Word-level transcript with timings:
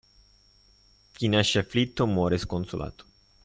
Chi 1.11 1.27
nasce 1.29 1.59
afflitto 1.59 2.07
muore 2.07 2.39
sconsolato. 2.39 3.05